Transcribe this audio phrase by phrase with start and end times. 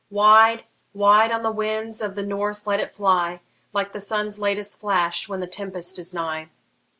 [0.09, 0.63] Wide,
[0.95, 3.39] wide on the winds of the north let it fly,
[3.71, 6.49] Like the sun's latest flash when the tempest is nigh!